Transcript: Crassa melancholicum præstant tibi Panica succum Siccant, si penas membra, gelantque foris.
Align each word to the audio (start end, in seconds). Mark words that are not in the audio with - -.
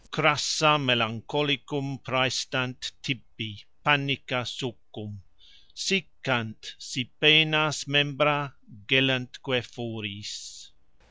Crassa 0.11 0.79
melancholicum 0.83 2.03
præstant 2.03 2.91
tibi 3.03 3.63
Panica 3.85 4.43
succum 4.43 5.21
Siccant, 5.75 6.73
si 6.79 7.03
penas 7.19 7.85
membra, 7.87 8.51
gelantque 8.87 9.61
foris. 9.61 10.71